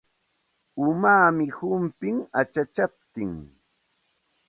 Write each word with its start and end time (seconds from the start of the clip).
Umaami 0.87 1.45
humpin 1.57 2.15
achachaptin. 2.41 3.33